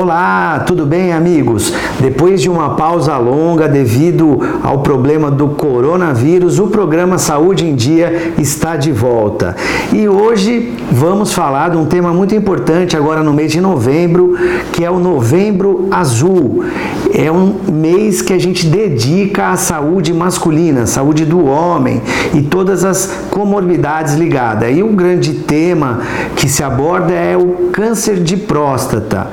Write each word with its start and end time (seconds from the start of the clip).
Olá, 0.00 0.62
tudo 0.64 0.86
bem, 0.86 1.12
amigos? 1.12 1.72
Depois 1.98 2.40
de 2.40 2.48
uma 2.48 2.76
pausa 2.76 3.16
longa 3.16 3.66
devido 3.66 4.38
ao 4.62 4.78
problema 4.78 5.28
do 5.28 5.48
coronavírus, 5.48 6.60
o 6.60 6.68
programa 6.68 7.18
Saúde 7.18 7.66
em 7.66 7.74
Dia 7.74 8.34
está 8.38 8.76
de 8.76 8.92
volta. 8.92 9.56
E 9.92 10.08
hoje 10.08 10.72
vamos 10.92 11.32
falar 11.34 11.70
de 11.70 11.76
um 11.76 11.84
tema 11.84 12.12
muito 12.12 12.32
importante 12.32 12.96
agora 12.96 13.24
no 13.24 13.32
mês 13.32 13.50
de 13.50 13.60
novembro, 13.60 14.36
que 14.72 14.84
é 14.84 14.90
o 14.90 15.00
Novembro 15.00 15.88
Azul. 15.90 16.64
É 17.12 17.32
um 17.32 17.56
mês 17.72 18.22
que 18.22 18.32
a 18.32 18.38
gente 18.38 18.66
dedica 18.66 19.48
à 19.48 19.56
saúde 19.56 20.12
masculina, 20.12 20.86
saúde 20.86 21.24
do 21.24 21.44
homem 21.44 22.00
e 22.34 22.42
todas 22.42 22.84
as 22.84 23.06
comorbidades 23.30 24.14
ligadas. 24.14 24.76
E 24.76 24.80
o 24.80 24.92
grande 24.92 25.32
tema 25.32 26.00
que 26.36 26.48
se 26.48 26.62
aborda 26.62 27.12
é 27.12 27.36
o 27.36 27.70
câncer 27.72 28.22
de 28.22 28.36
próstata. 28.36 29.26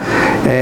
É, 0.47 0.54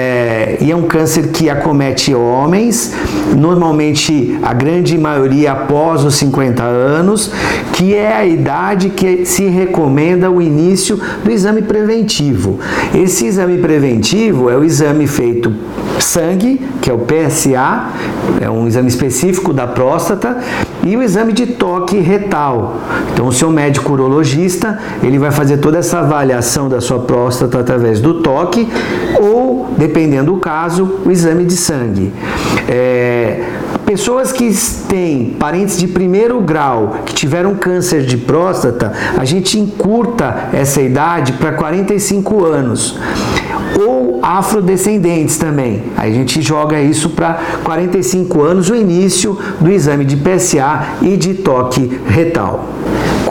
e 0.60 0.72
é 0.72 0.76
um 0.76 0.84
câncer 0.84 1.30
que 1.30 1.50
acomete 1.50 2.14
homens, 2.14 2.94
normalmente 3.36 4.38
a 4.42 4.54
grande 4.54 4.98
maioria 4.98 5.52
após 5.52 6.04
os 6.04 6.16
50 6.16 6.64
anos, 6.64 7.32
que 7.74 7.94
é 7.96 8.14
a 8.16 8.26
idade 8.26 8.90
que 8.90 9.26
se 9.26 9.48
recomenda 9.48 10.30
o 10.30 10.42
início 10.42 11.00
do 11.24 11.32
exame 11.32 11.62
preventivo. 11.62 12.60
Esse 12.94 13.26
exame 13.26 13.58
preventivo 13.58 14.50
é 14.50 14.58
o 14.58 14.64
exame 14.64 15.08
feito 15.08 15.54
sangue, 16.00 16.62
que 16.82 16.90
é 16.90 16.94
o 16.94 17.00
PSA, 17.00 17.90
é 18.42 18.50
um 18.50 18.68
exame 18.68 18.88
específico 18.88 19.54
da 19.54 19.68
próstata, 19.68 20.38
e 20.84 20.98
o 20.98 21.02
exame 21.02 21.34
de 21.34 21.48
toque 21.48 21.98
retal. 21.98 22.78
Então, 23.14 23.28
o 23.28 23.32
seu 23.32 23.50
médico 23.50 23.94
urologista, 23.94 24.80
ele 25.02 25.18
vai 25.18 25.32
fazer 25.32 25.58
toda 25.58 25.78
essa 25.78 26.00
avaliação 26.00 26.68
da 26.68 26.82
sua 26.82 27.00
próstata 27.00 27.60
através 27.60 28.00
do 28.02 28.22
toque 28.22 28.68
ou, 29.22 29.74
dependendo 29.78 30.34
do 30.34 30.40
caso, 30.40 31.00
o 31.06 31.12
exame 31.12 31.46
de 31.46 31.56
sangue. 31.56 32.12
É, 32.68 33.44
Pessoas 33.86 34.32
que 34.32 34.50
têm 34.88 35.36
parentes 35.38 35.78
de 35.78 35.88
primeiro 35.88 36.40
grau 36.40 37.00
que 37.06 37.14
tiveram 37.14 37.54
câncer 37.54 38.06
de 38.06 38.18
próstata, 38.18 38.94
a 39.18 39.26
gente 39.26 39.60
encurta 39.60 40.50
essa 40.54 40.82
idade 40.82 41.34
para 41.34 41.52
45 41.52 42.46
anos 42.46 42.98
ou 43.80 44.20
afrodescendentes 44.22 45.38
também. 45.38 45.84
Aí 45.98 46.12
a 46.12 46.16
gente 46.16 46.42
joga 46.42 46.82
isso 46.82 47.10
para 47.10 47.40
45 47.64 48.42
anos, 48.42 48.70
o 48.70 48.76
início 48.76 49.38
do 49.60 49.70
exame 49.70 50.06
de 50.06 50.16
PSA 50.16 50.98
e 51.02 51.18
de 51.18 51.34
toque 51.36 52.00
retal. 52.06 52.70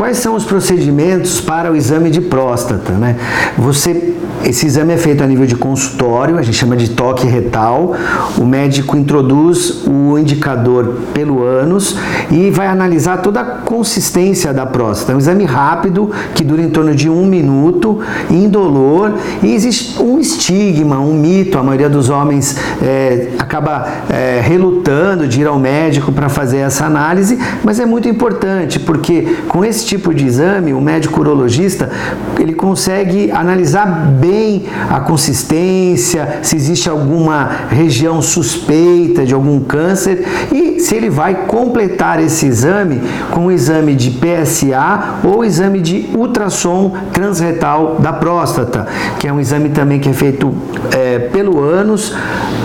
Quais 0.03 0.19
são 0.19 0.35
os 0.35 0.45
procedimentos 0.45 1.41
para 1.41 1.71
o 1.71 1.77
exame 1.77 2.11
de 2.11 2.21
próstata? 2.21 2.93
Né? 2.95 3.17
Você, 3.57 4.15
esse 4.43 4.67
exame 4.67 4.93
é 4.95 4.97
feito 4.97 5.23
a 5.23 5.27
nível 5.29 5.47
de 5.47 5.55
consultório, 5.55 6.39
a 6.39 6.43
gente 6.43 6.57
chama 6.57 6.77
de 6.77 6.91
toque 6.91 7.27
retal. 7.27 7.95
O 8.37 8.45
médico 8.45 8.97
introduz 8.97 9.87
o 9.87 10.19
indicador 10.19 10.97
pelo 11.15 11.45
ânus 11.45 11.97
e 12.31 12.51
vai 12.51 12.67
analisar 12.67 13.19
toda 13.19 13.41
a 13.41 13.45
consistência 13.45 14.53
da 14.53 14.67
próstata. 14.67 15.13
É 15.13 15.15
um 15.15 15.19
exame 15.19 15.45
rápido 15.45 16.11
que 16.35 16.43
dura 16.43 16.63
em 16.63 16.71
torno 16.71 16.95
de 16.95 17.09
um 17.09 17.25
minuto, 17.25 18.01
indolor, 18.29 19.13
e 19.43 19.55
existe 19.55 20.03
um 20.03 20.19
estigma, 20.23 20.99
um 20.99 21.15
mito. 21.15 21.59
A 21.59 21.63
maioria 21.63 21.89
dos 21.89 22.09
homens 22.09 22.57
é, 22.81 23.29
acaba 23.39 23.87
é, 24.09 24.41
relutando 24.43 25.27
de 25.27 25.41
ir 25.41 25.47
ao 25.47 25.59
médico 25.59 26.13
para 26.13 26.29
fazer 26.29 26.59
essa 26.59 26.87
análise, 26.87 27.39
mas 27.63 27.79
é 27.79 27.87
muito 27.87 28.09
importante 28.09 28.81
porque 28.81 29.37
com 29.49 29.65
esse 29.65 29.85
tipo 29.85 30.15
de 30.15 30.27
exame, 30.27 30.73
o 30.73 30.81
médico 30.81 31.21
urologista 31.21 31.91
ele 32.39 32.55
consegue 32.55 33.31
analisar 33.31 33.87
bem 33.87 34.65
a 34.91 35.01
consistência, 35.01 36.41
se 36.43 36.57
existe 36.57 36.89
alguma 36.89 37.51
região 37.69 38.23
suspeita 38.23 39.25
de 39.25 39.35
algum 39.35 39.61
câncer 39.61 40.25
e 40.53 40.81
se 40.81 40.95
ele 40.95 41.11
vai 41.11 41.47
completar 41.47 42.21
esse 42.23 42.47
exame 42.47 43.01
com 43.31 43.47
o 43.47 43.53
exame 43.53 43.95
de 43.95 44.11
PSA 44.11 45.21
ou 45.25 45.45
exame 45.45 45.81
de 45.81 46.11
ultrassom 46.15 46.97
transretal 47.13 47.97
da 47.99 48.13
próstata, 48.13 48.87
que 49.19 49.29
é 49.29 49.33
um 49.33 49.41
exame 49.41 49.71
também 49.71 50.01
que 50.03 50.09
é 50.09 50.13
feito 50.13 50.53
é, 50.95 51.19
pelo 51.19 51.61
ânus, 51.61 52.15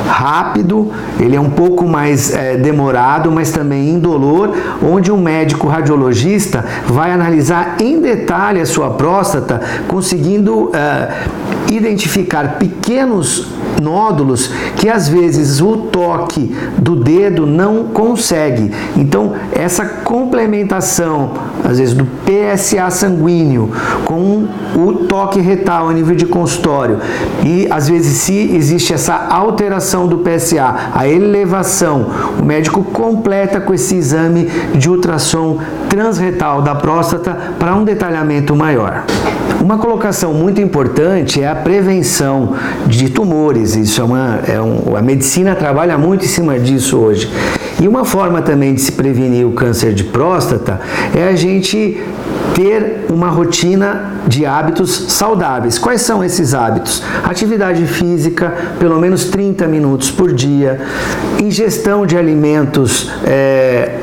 rápido, 0.08 0.92
ele 1.20 1.36
é 1.36 1.40
um 1.40 1.50
pouco 1.50 1.88
mais 1.88 2.34
é, 2.34 2.58
demorado, 2.58 3.32
mas 3.32 3.52
também 3.52 3.90
indolor, 3.90 4.54
onde 4.84 5.12
um 5.12 5.18
médico 5.18 5.68
radiologista 5.68 6.66
vai 6.88 7.12
analisar 7.12 7.78
em 7.80 8.02
detalhe 8.02 8.60
a 8.60 8.66
sua 8.66 8.90
próstata, 8.90 9.62
conseguindo 9.88 10.72
é, 10.74 11.14
identificar 11.72 12.58
pequenos 12.58 13.48
nódulos 13.82 14.52
que 14.76 14.90
às 14.90 15.08
vezes 15.08 15.62
o 15.62 15.78
toque 15.78 16.56
do 16.78 16.96
dedo 16.96 17.46
não 17.46 17.86
consegue. 17.86 18.72
Então, 18.96 19.34
essa 19.52 19.86
complementação, 19.86 21.32
às 21.64 21.80
vezes, 21.80 21.94
do 21.94 22.06
PSA 22.06 22.90
sanguíneo 22.90 23.72
com 24.06 24.48
o 24.76 24.94
toque 25.08 25.40
retal 25.40 25.90
a 25.90 25.94
nível 25.94 26.16
de 26.16 26.26
consultório 26.26 27.00
e 27.44 27.68
às 27.70 27.88
vezes, 27.90 28.18
se 28.18 28.56
existe 28.56 28.94
essa 28.94 29.14
alteração 29.30 30.08
do 30.08 30.20
PSA, 30.20 30.92
a 30.94 31.08
elevação, 31.08 32.08
o 32.40 32.46
médico 32.46 32.84
completa 32.84 33.60
com 33.60 33.74
esse 33.74 33.96
exame 33.96 34.50
de 34.76 34.90
ultrassom 34.90 35.60
transretal 35.90 36.62
da 36.62 36.76
próstata 36.76 37.54
para 37.60 37.76
um 37.76 37.84
detalhamento 37.84 38.56
maior. 38.56 39.04
Uma 39.62 39.78
colocação 39.78 40.34
muito 40.34 40.62
importante 40.62 41.42
é 41.42 41.48
a 41.48 41.56
prevenção 41.56 42.54
de 42.86 43.10
tumores. 43.10 43.76
Isso 43.76 44.00
é 44.00 44.04
uma, 44.04 44.40
é 44.48 44.62
um, 44.62 44.96
a 44.96 45.02
medicina 45.02 45.56
trabalha 45.56 45.98
muito 45.98 46.26
em 46.26 46.28
cima 46.28 46.60
disso 46.60 46.98
hoje. 46.98 47.30
E 47.82 47.88
uma 47.88 48.06
forma 48.06 48.42
também 48.42 48.74
de 48.74 48.82
se 48.82 48.92
prevenir 48.92 49.46
o 49.46 49.52
câncer 49.52 49.94
de 49.94 50.04
próstata 50.04 50.80
é 51.16 51.28
a 51.28 51.36
gente 51.36 52.04
ter 52.56 53.06
uma 53.10 53.30
rotina 53.30 54.14
de 54.28 54.46
hábitos 54.46 55.06
saudáveis. 55.10 55.78
Quais 55.78 56.02
são 56.02 56.24
esses 56.24 56.54
hábitos? 56.56 57.04
Atividade 57.24 57.86
física, 57.86 58.54
pelo 58.80 59.00
menos 59.00 59.26
30 59.26 59.68
minutos 59.68 60.10
por 60.10 60.34
dia, 60.34 60.80
ingestão 61.40 62.06
de 62.06 62.18
alimentos. 62.18 63.12
É, 63.24 64.00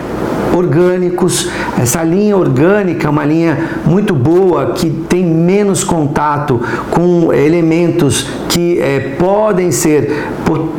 orgânicos. 0.55 1.49
Essa 1.81 2.03
linha 2.03 2.37
orgânica 2.37 3.07
é 3.07 3.11
uma 3.11 3.25
linha 3.25 3.81
muito 3.85 4.15
boa 4.15 4.73
que 4.73 4.89
tem 4.91 5.25
menos 5.25 5.83
contato 5.83 6.61
com 6.91 7.33
elementos 7.33 8.27
que 8.49 8.79
é, 8.81 9.17
podem 9.19 9.73
ser 9.73 10.29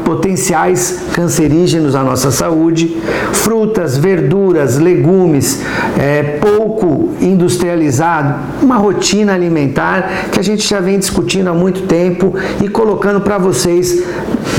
potenciais 0.06 1.02
cancerígenos 1.13 1.96
à 1.96 2.03
nossa 2.03 2.31
saúde. 2.31 2.97
Frutas, 3.34 3.97
verduras, 3.97 4.78
legumes, 4.78 5.62
é, 5.97 6.24
pouco 6.24 7.13
industrializado, 7.22 8.36
uma 8.62 8.78
rotina 8.78 9.34
alimentar 9.34 10.30
que 10.31 10.40
a 10.40 10.44
gente 10.44 10.68
já 10.68 10.80
vem 10.80 10.97
discutindo 11.00 11.50
há 11.50 11.53
muito 11.53 11.81
tempo 11.84 12.34
e 12.63 12.69
colocando 12.69 13.22
para 13.22 13.38
vocês 13.38 14.03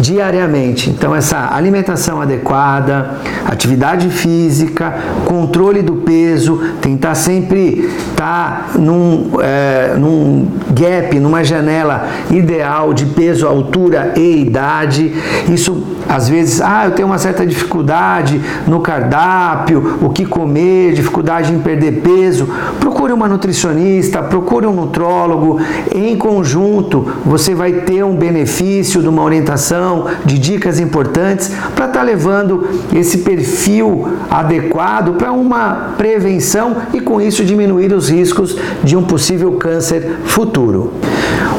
diariamente. 0.06 0.88
Então, 0.88 1.14
essa 1.14 1.52
alimentação 1.52 2.20
adequada, 2.20 3.18
atividade 3.44 4.08
física, 4.08 4.94
controle 5.24 5.82
do 5.82 5.96
peso, 5.96 6.60
tentar 6.80 7.16
sempre 7.16 7.90
estar 8.10 8.68
tá 8.72 8.78
num, 8.78 9.32
é, 9.40 9.94
num 9.98 10.48
gap, 10.70 11.18
numa 11.18 11.42
janela 11.42 12.08
ideal 12.30 12.94
de 12.94 13.06
peso, 13.06 13.46
altura 13.46 14.12
e 14.16 14.42
idade. 14.42 15.12
Isso 15.48 15.96
às 16.08 16.28
vezes, 16.28 16.60
ah, 16.60 16.84
eu 16.84 16.92
tenho 16.92 17.08
uma 17.08 17.18
certa 17.18 17.44
dificuldade 17.44 18.40
no 18.66 18.80
cardápio, 18.80 19.98
o 20.00 20.10
que 20.10 20.24
comer, 20.24 20.92
dificuldade 20.92 21.52
em 21.52 21.58
perder 21.58 22.00
peso. 22.00 22.48
Procure 22.78 23.12
uma 23.12 23.28
nutricionista, 23.28 24.22
procure 24.22 24.66
um 24.66 24.72
nutrólogo. 24.72 25.60
Em 25.92 26.16
conjunto, 26.16 27.06
você 27.24 27.54
vai 27.54 27.72
ter 27.72 28.04
um 28.04 28.14
benefício 28.14 29.02
de 29.02 29.08
uma 29.08 29.22
orientação, 29.22 29.95
de 30.24 30.38
dicas 30.38 30.78
importantes 30.78 31.48
para 31.74 31.86
estar 31.86 32.00
tá 32.00 32.02
levando 32.02 32.66
esse 32.94 33.18
perfil 33.18 34.08
adequado 34.30 35.14
para 35.14 35.32
uma 35.32 35.94
prevenção 35.96 36.76
e 36.92 37.00
com 37.00 37.20
isso 37.20 37.44
diminuir 37.44 37.92
os 37.92 38.08
riscos 38.08 38.56
de 38.82 38.96
um 38.96 39.02
possível 39.02 39.52
câncer 39.52 40.18
futuro. 40.24 40.92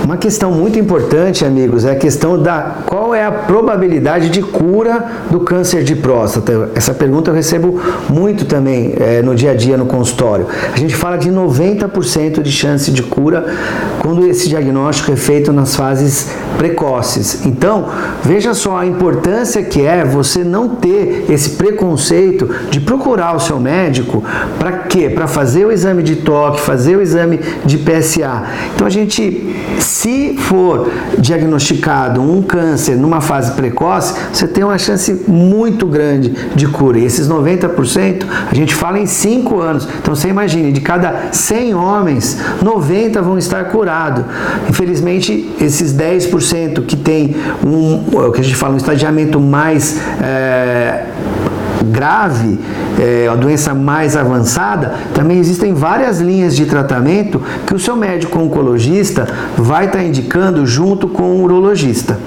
Uma 0.04 0.16
questão 0.16 0.52
muito 0.52 0.80
importante, 0.80 1.44
amigos, 1.44 1.84
é 1.84 1.92
a 1.92 1.96
questão 1.96 2.42
da 2.42 2.78
qual 2.86 3.14
é 3.14 3.26
a 3.26 3.32
probabilidade 3.32 4.30
de 4.30 4.42
cura 4.42 5.04
do 5.30 5.42
câncer 5.42 5.84
de 5.84 5.96
próstata. 5.96 6.70
Essa 6.74 6.94
pergunta 6.94 7.30
eu 7.30 7.36
recebo 7.36 7.80
muito 8.10 8.46
também 8.46 8.94
é, 8.98 9.22
no 9.22 9.36
dia 9.36 9.52
a 9.52 9.54
dia 9.54 9.76
no 9.76 9.86
consultório. 9.86 10.48
A 10.74 10.78
gente 10.78 10.96
fala 10.96 11.18
de 11.18 11.30
90% 11.30 12.42
de 12.42 12.52
chance 12.52 12.90
de 12.90 13.04
cura 13.04 13.46
quando 14.00 14.26
esse 14.26 14.48
diagnóstico 14.48 15.12
é 15.12 15.16
feito 15.16 15.52
nas 15.52 15.76
fases 15.76 16.30
precoces. 16.58 17.46
Então, 17.46 17.86
veja 18.24 18.54
só 18.54 18.78
a 18.78 18.86
importância 18.86 19.64
que 19.64 19.82
é 19.82 20.04
você 20.04 20.44
não 20.44 20.70
ter 20.70 21.26
esse 21.30 21.52
preconceito 21.52 22.50
de 22.70 22.80
procurar 22.80 23.36
o 23.36 23.40
seu 23.40 23.60
médico 23.60 24.24
para 24.60 24.72
quê? 24.72 25.10
Para 25.10 25.28
fazer 25.28 25.66
o 25.66 25.72
exame 25.72 26.04
de 26.04 26.18
toque, 26.18 26.62
fazer 26.62 26.98
o 26.98 27.02
exame 27.02 27.40
de 27.66 27.78
PSA. 27.78 28.44
Então 28.76 28.88
a 28.88 28.90
gente 28.90 29.56
se 29.80 30.36
for 30.38 30.90
diagnosticado 31.18 32.22
um 32.22 32.42
câncer 32.42 32.96
numa 32.96 33.22
fase 33.22 33.52
precoce, 33.52 34.14
você 34.34 34.48
tem 34.48 34.64
uma 34.64 34.78
chance 34.78 35.24
muito 35.28 35.86
grande 35.86 36.30
de 36.56 36.68
cura. 36.68 37.00
E 37.00 37.06
esses 37.06 37.28
90%, 37.28 38.26
a 38.50 38.56
gente 38.56 38.74
fala 38.74 39.00
em 39.00 39.06
5 39.06 39.60
anos. 39.60 39.88
Então 40.02 40.16
você 40.16 40.28
imagine, 40.28 40.72
de 40.72 40.82
cada 40.82 41.30
100 41.32 41.74
homens, 41.74 42.38
90 42.62 43.22
vão 43.22 43.38
estar 43.38 43.66
curados. 43.66 44.24
Infelizmente, 44.70 45.54
esses 45.60 45.94
10% 45.94 46.47
que 46.82 46.96
tem 46.96 47.36
um, 47.66 48.18
o 48.18 48.32
que 48.32 48.42
a 48.42 48.44
gente 48.44 48.56
fala, 48.56 48.74
um 48.74 48.78
estadiamento 48.78 49.40
mais 49.40 50.00
é, 50.22 51.06
grave, 51.92 52.60
é, 53.00 53.28
a 53.28 53.36
doença 53.36 53.74
mais 53.74 54.16
avançada, 54.16 54.96
também 55.14 55.40
existem 55.40 55.74
várias 55.74 56.20
linhas 56.20 56.56
de 56.56 56.66
tratamento 56.66 57.42
que 57.66 57.74
o 57.74 57.80
seu 57.80 57.96
médico 57.96 58.40
oncologista 58.40 59.28
vai 59.58 59.86
estar 59.86 60.00
tá 60.00 60.04
indicando 60.04 60.66
junto 60.66 61.08
com 61.08 61.24
o 61.24 61.44
urologista. 61.44 62.18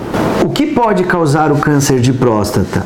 O 0.42 0.48
que 0.48 0.66
pode 0.66 1.04
causar 1.04 1.52
o 1.52 1.56
câncer 1.56 2.00
de 2.00 2.12
próstata? 2.12 2.84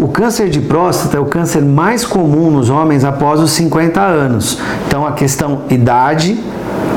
O 0.00 0.08
câncer 0.08 0.48
de 0.50 0.60
próstata 0.60 1.16
é 1.16 1.20
o 1.20 1.26
câncer 1.26 1.62
mais 1.62 2.04
comum 2.04 2.50
nos 2.50 2.68
homens 2.68 3.04
após 3.04 3.40
os 3.40 3.52
50 3.52 4.00
anos. 4.00 4.58
Então, 4.86 5.06
a 5.06 5.12
questão 5.12 5.62
idade, 5.70 6.38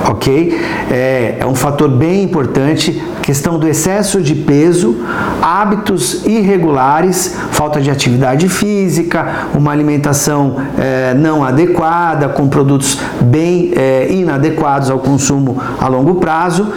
ok? 0.08 0.60
É, 0.92 1.38
é 1.40 1.46
um 1.46 1.56
fator 1.56 1.90
bem 1.90 2.24
importante 2.24 3.02
questão 3.22 3.60
do 3.60 3.68
excesso 3.68 4.22
de 4.22 4.34
peso, 4.34 5.06
hábitos 5.40 6.26
irregulares, 6.26 7.38
falta 7.52 7.80
de 7.80 7.92
atividade 7.92 8.50
física, 8.50 9.48
uma 9.54 9.72
alimentação 9.72 10.56
é, 10.80 11.14
não 11.14 11.44
adequada, 11.44 12.28
com 12.28 12.48
produtos 12.48 12.98
bem 13.22 13.72
é, 13.76 14.08
inadequados 14.12 14.90
ao 14.90 14.98
consumo 14.98 15.62
a 15.80 15.88
longo 15.88 16.16
prazo. 16.16 16.74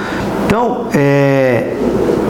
Então, 0.53 0.89
é, 0.93 1.73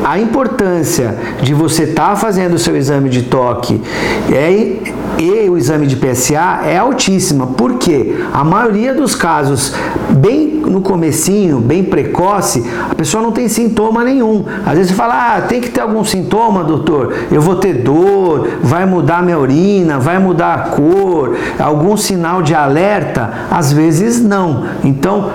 a 0.05 0.17
importância 0.17 1.19
de 1.43 1.53
você 1.53 1.83
estar 1.83 2.11
tá 2.11 2.15
fazendo 2.15 2.55
o 2.55 2.59
seu 2.59 2.77
exame 2.77 3.11
de 3.11 3.23
toque 3.23 3.83
é, 4.31 4.77
e 5.19 5.51
o 5.51 5.59
exame 5.59 5.89
de 5.89 5.97
PSA 5.97 6.61
é 6.65 6.79
altíssima, 6.79 7.49
porque 7.49 8.15
a 8.33 8.45
maioria 8.45 8.95
dos 8.95 9.17
casos, 9.17 9.75
bem 10.11 10.63
no 10.65 10.83
comecinho, 10.83 11.59
bem 11.59 11.83
precoce, 11.83 12.65
a 12.89 12.95
pessoa 12.95 13.21
não 13.21 13.33
tem 13.33 13.49
sintoma 13.49 14.05
nenhum. 14.05 14.45
Às 14.65 14.75
vezes 14.75 14.93
você 14.93 14.97
fala, 14.97 15.35
ah, 15.35 15.41
tem 15.41 15.61
que 15.61 15.71
ter 15.71 15.81
algum 15.81 16.05
sintoma, 16.05 16.63
doutor? 16.63 17.13
Eu 17.33 17.41
vou 17.41 17.57
ter 17.57 17.83
dor, 17.83 18.51
vai 18.63 18.87
mudar 18.87 19.21
minha 19.21 19.37
urina, 19.37 19.99
vai 19.99 20.21
mudar 20.21 20.55
a 20.55 20.59
cor, 20.69 21.37
algum 21.59 21.97
sinal 21.97 22.41
de 22.41 22.55
alerta? 22.55 23.49
Às 23.51 23.73
vezes 23.73 24.23
não. 24.23 24.65
Então, 24.85 25.33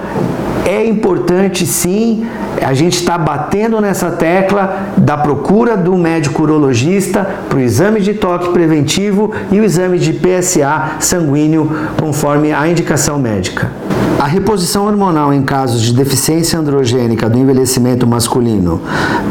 é 0.67 0.85
importante 0.85 1.65
sim 1.65 2.27
a 2.61 2.73
gente 2.73 2.97
está 2.97 3.17
batendo 3.17 3.79
nessa 3.79 4.11
tecla 4.11 4.87
da 4.97 5.17
procura 5.17 5.77
do 5.77 5.95
médico 5.95 6.43
urologista 6.43 7.25
para 7.47 7.57
o 7.57 7.61
exame 7.61 8.01
de 8.01 8.13
toque 8.13 8.49
preventivo 8.49 9.31
e 9.49 9.61
o 9.61 9.63
exame 9.63 9.97
de 9.97 10.11
PSA 10.11 10.97
sanguíneo 10.99 11.71
conforme 11.97 12.51
a 12.51 12.67
indicação 12.67 13.17
médica. 13.17 13.71
A 14.19 14.25
reposição 14.25 14.87
hormonal 14.87 15.33
em 15.33 15.41
casos 15.41 15.81
de 15.81 15.93
deficiência 15.93 16.59
androgênica 16.59 17.29
do 17.29 17.37
envelhecimento 17.37 18.05
masculino 18.05 18.81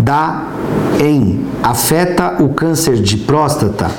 dá 0.02 0.44
em 1.00 1.44
afeta 1.62 2.42
o 2.42 2.50
câncer 2.50 2.96
de 2.96 3.16
próstata? 3.18 3.90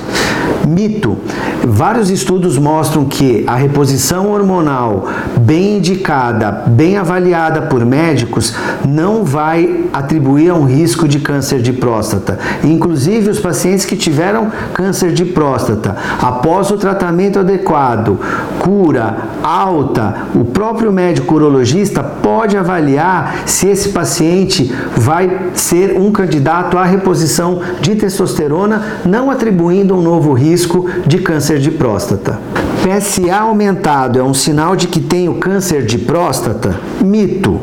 Mito. 0.66 1.16
Vários 1.64 2.10
estudos 2.10 2.56
mostram 2.58 3.04
que 3.04 3.44
a 3.46 3.56
reposição 3.56 4.30
hormonal 4.30 5.08
bem 5.40 5.78
indicada, 5.78 6.64
bem 6.66 6.96
avaliada 6.96 7.62
por 7.62 7.84
médicos, 7.84 8.54
não 8.86 9.24
vai 9.24 9.84
atribuir 9.92 10.50
a 10.50 10.54
um 10.54 10.64
risco 10.64 11.08
de 11.08 11.18
câncer 11.20 11.60
de 11.60 11.72
próstata. 11.72 12.38
Inclusive, 12.62 13.30
os 13.30 13.40
pacientes 13.40 13.84
que 13.84 13.96
tiveram 13.96 14.50
câncer 14.72 15.12
de 15.12 15.24
próstata, 15.24 15.96
após 16.20 16.70
o 16.70 16.76
tratamento 16.76 17.38
adequado, 17.38 18.18
cura 18.58 19.16
alta, 19.42 20.26
o 20.34 20.44
próprio 20.44 20.92
médico 20.92 21.34
urologista 21.34 22.02
pode 22.02 22.56
avaliar 22.56 23.42
se 23.46 23.68
esse 23.68 23.90
paciente 23.90 24.72
vai 24.96 25.50
ser 25.54 25.98
um 25.98 26.12
candidato 26.12 26.78
à 26.78 26.84
reposição 26.88 27.60
de 27.80 27.94
testosterona, 27.94 29.00
não 29.04 29.30
atribuindo 29.30 29.94
um 29.94 30.02
novo 30.02 30.32
risco 30.32 30.88
de 31.06 31.18
câncer 31.18 31.58
de 31.58 31.70
próstata. 31.70 32.38
PSA 32.82 33.36
aumentado 33.36 34.18
é 34.18 34.22
um 34.22 34.34
sinal 34.34 34.74
de 34.74 34.86
que 34.86 35.00
tem 35.00 35.28
o 35.28 35.34
câncer 35.34 35.84
de 35.84 35.98
próstata? 35.98 36.78
Mito. 37.00 37.60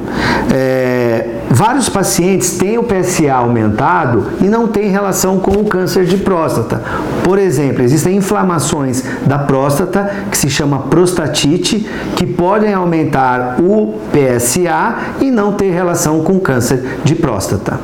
É, 0.54 1.42
vários 1.56 1.88
pacientes 1.88 2.57
têm 2.57 2.78
o 2.78 2.84
PSA 2.84 3.34
aumentado 3.34 4.25
e 4.42 4.44
não 4.44 4.68
tem 4.68 4.90
relação 4.90 5.40
com 5.40 5.52
o 5.52 5.63
câncer 5.63 6.04
de 6.04 6.18
próstata. 6.18 6.84
Por 7.24 7.40
exemplo, 7.40 7.81
existem 7.81 8.18
inflamações 8.18 9.02
da 9.25 9.40
próstata, 9.40 10.12
que 10.30 10.38
se 10.38 10.50
chama 10.50 10.80
prostatite, 10.80 11.90
que 12.18 12.28
podem 12.28 12.74
aumentar 12.74 13.56
o 13.62 14.02
PSA 14.12 14.98
e 15.22 15.31
não 15.31 15.54
ter 15.54 15.72
relação 15.72 16.22
com 16.25 16.42
câncer 16.42 17.00
de 17.06 17.16
próstata. 17.16 17.80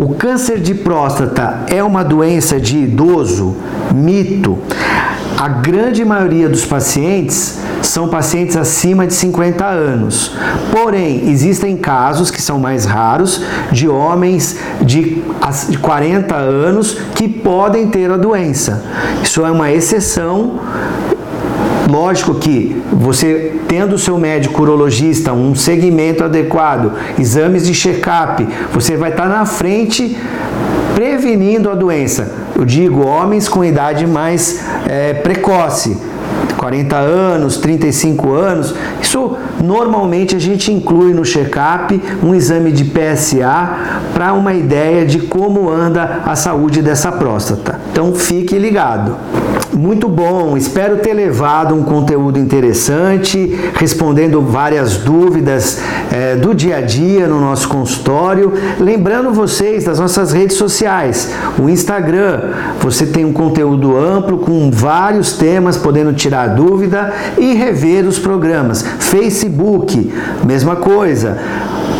O 0.00 0.14
câncer 0.14 0.58
de 0.58 0.74
próstata 0.74 1.60
é 1.68 1.80
uma 1.80 2.02
doença 2.02 2.58
de 2.58 2.78
idoso? 2.78 3.54
Mito. 3.94 4.58
A 5.42 5.48
grande 5.48 6.04
maioria 6.04 6.48
dos 6.48 6.64
pacientes 6.64 7.58
são 7.82 8.06
pacientes 8.06 8.56
acima 8.56 9.08
de 9.08 9.14
50 9.14 9.66
anos. 9.66 10.36
Porém, 10.70 11.28
existem 11.30 11.76
casos 11.76 12.30
que 12.30 12.40
são 12.40 12.60
mais 12.60 12.84
raros 12.84 13.42
de 13.72 13.88
homens 13.88 14.56
de 14.82 15.20
40 15.80 16.36
anos 16.36 16.96
que 17.16 17.26
podem 17.28 17.88
ter 17.88 18.08
a 18.12 18.16
doença. 18.16 18.84
Isso 19.20 19.44
é 19.44 19.50
uma 19.50 19.72
exceção 19.72 20.60
Lógico 21.90 22.36
que 22.36 22.80
você 22.92 23.60
tendo 23.66 23.96
o 23.96 23.98
seu 23.98 24.16
médico 24.16 24.62
urologista, 24.62 25.32
um 25.32 25.54
segmento 25.54 26.22
adequado, 26.22 26.92
exames 27.18 27.66
de 27.66 27.74
check-up, 27.74 28.46
você 28.72 28.96
vai 28.96 29.10
estar 29.10 29.28
na 29.28 29.44
frente 29.44 30.16
prevenindo 30.94 31.68
a 31.68 31.74
doença. 31.74 32.41
Eu 32.62 32.66
digo 32.66 33.04
homens 33.04 33.48
com 33.48 33.64
idade 33.64 34.06
mais 34.06 34.64
é, 34.86 35.14
precoce, 35.14 35.98
40 36.56 36.94
anos, 36.94 37.56
35 37.56 38.32
anos, 38.34 38.72
isso 39.00 39.36
normalmente 39.60 40.36
a 40.36 40.38
gente 40.38 40.72
inclui 40.72 41.12
no 41.12 41.24
check-up 41.24 42.00
um 42.22 42.32
exame 42.32 42.70
de 42.70 42.84
PSA 42.84 44.04
para 44.14 44.32
uma 44.32 44.54
ideia 44.54 45.04
de 45.04 45.18
como 45.18 45.68
anda 45.68 46.22
a 46.24 46.36
saúde 46.36 46.80
dessa 46.80 47.10
próstata. 47.10 47.80
Então 47.90 48.14
fique 48.14 48.56
ligado. 48.56 49.16
Muito 49.74 50.06
bom, 50.06 50.54
espero 50.54 50.98
ter 50.98 51.14
levado 51.14 51.74
um 51.74 51.82
conteúdo 51.82 52.38
interessante, 52.38 53.58
respondendo 53.74 54.42
várias 54.42 54.98
dúvidas 54.98 55.80
é, 56.12 56.36
do 56.36 56.54
dia 56.54 56.76
a 56.76 56.80
dia 56.82 57.26
no 57.26 57.40
nosso 57.40 57.68
consultório. 57.68 58.52
Lembrando 58.78 59.32
vocês 59.32 59.84
das 59.84 59.98
nossas 59.98 60.30
redes 60.30 60.58
sociais, 60.58 61.30
o 61.58 61.70
Instagram, 61.70 62.50
você 62.80 63.06
tem 63.06 63.24
um 63.24 63.32
conteúdo 63.32 63.96
amplo 63.96 64.38
com 64.38 64.70
vários 64.70 65.38
temas, 65.38 65.78
podendo 65.78 66.12
tirar 66.12 66.48
dúvida 66.48 67.10
e 67.38 67.54
rever 67.54 68.06
os 68.06 68.18
programas. 68.18 68.84
Facebook, 68.98 70.12
mesma 70.44 70.76
coisa. 70.76 71.38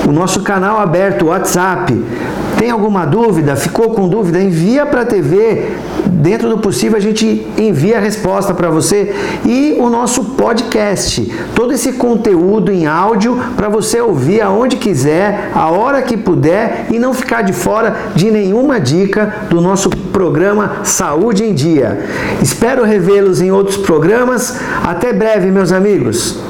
O 0.06 0.12
nosso 0.12 0.42
canal 0.42 0.78
aberto, 0.78 1.26
WhatsApp. 1.26 1.94
Tem 2.62 2.70
alguma 2.70 3.04
dúvida? 3.04 3.56
Ficou 3.56 3.90
com 3.90 4.06
dúvida? 4.06 4.40
Envia 4.40 4.86
para 4.86 5.00
a 5.00 5.04
TV 5.04 5.72
dentro 6.06 6.48
do 6.48 6.58
possível, 6.58 6.96
a 6.96 7.00
gente 7.00 7.44
envia 7.58 7.98
a 7.98 8.00
resposta 8.00 8.54
para 8.54 8.70
você 8.70 9.12
e 9.44 9.74
o 9.80 9.90
nosso 9.90 10.36
podcast. 10.36 11.28
Todo 11.56 11.72
esse 11.72 11.94
conteúdo 11.94 12.70
em 12.70 12.86
áudio 12.86 13.36
para 13.56 13.68
você 13.68 14.00
ouvir 14.00 14.42
aonde 14.42 14.76
quiser, 14.76 15.50
a 15.52 15.72
hora 15.72 16.02
que 16.02 16.16
puder 16.16 16.86
e 16.92 17.00
não 17.00 17.12
ficar 17.12 17.42
de 17.42 17.52
fora 17.52 17.96
de 18.14 18.30
nenhuma 18.30 18.78
dica 18.78 19.46
do 19.50 19.60
nosso 19.60 19.90
programa 19.90 20.84
Saúde 20.84 21.42
em 21.42 21.52
Dia. 21.52 22.06
Espero 22.40 22.84
revê-los 22.84 23.40
em 23.40 23.50
outros 23.50 23.78
programas. 23.78 24.56
Até 24.84 25.12
breve, 25.12 25.50
meus 25.50 25.72
amigos. 25.72 26.40